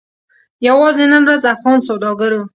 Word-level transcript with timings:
یوازې 0.67 1.05
نن 1.11 1.21
ورځ 1.25 1.43
افغان 1.53 1.79
سوداګرو 1.87 2.41